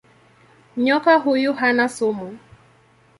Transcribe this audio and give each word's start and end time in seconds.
Nyoka 0.77 1.15
huyu 1.17 1.53
hana 1.53 1.89
sumu. 1.89 2.37